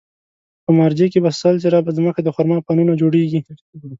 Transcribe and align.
په 0.65 0.71
مارجې 0.77 1.07
کې 1.11 1.19
په 1.25 1.31
سل 1.39 1.55
جریبه 1.63 1.91
ځمکه 1.97 2.19
د 2.23 2.29
خرما 2.35 2.57
پڼونه 2.67 2.93
جوړېږي. 3.01 3.39